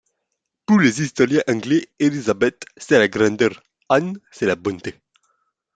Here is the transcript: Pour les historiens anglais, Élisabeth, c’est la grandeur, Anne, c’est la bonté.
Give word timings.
Pour 0.65 0.79
les 0.79 1.03
historiens 1.03 1.43
anglais, 1.47 1.87
Élisabeth, 1.99 2.65
c’est 2.75 2.97
la 2.97 3.07
grandeur, 3.07 3.61
Anne, 3.87 4.17
c’est 4.31 4.47
la 4.47 4.55
bonté. 4.55 4.99